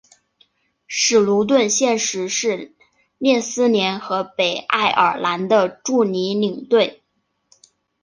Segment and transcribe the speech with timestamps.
[0.87, 2.73] 史奴顿现时是
[3.19, 7.03] 列斯联和北爱尔兰的助理领队。